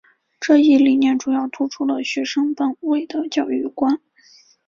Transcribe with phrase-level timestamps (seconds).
[0.39, 4.01] 这一理念主要突出了学生本位的教育观。